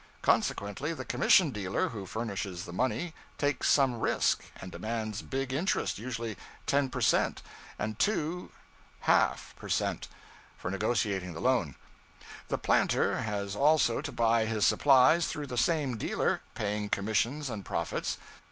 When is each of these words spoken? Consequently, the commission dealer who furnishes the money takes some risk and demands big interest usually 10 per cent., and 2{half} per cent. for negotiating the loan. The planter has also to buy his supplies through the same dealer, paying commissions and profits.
Consequently, 0.23 0.95
the 0.95 1.05
commission 1.05 1.51
dealer 1.51 1.89
who 1.89 2.07
furnishes 2.07 2.65
the 2.65 2.73
money 2.73 3.13
takes 3.37 3.69
some 3.69 3.99
risk 3.99 4.43
and 4.59 4.71
demands 4.71 5.21
big 5.21 5.53
interest 5.53 5.99
usually 5.99 6.37
10 6.65 6.89
per 6.89 7.01
cent., 7.01 7.43
and 7.77 7.99
2{half} 7.99 9.55
per 9.57 9.69
cent. 9.69 10.07
for 10.57 10.71
negotiating 10.71 11.33
the 11.33 11.39
loan. 11.39 11.75
The 12.47 12.57
planter 12.57 13.17
has 13.21 13.55
also 13.55 14.01
to 14.01 14.11
buy 14.11 14.47
his 14.47 14.65
supplies 14.65 15.27
through 15.27 15.45
the 15.45 15.55
same 15.55 15.97
dealer, 15.97 16.41
paying 16.55 16.89
commissions 16.89 17.47
and 17.47 17.63
profits. 17.63 18.17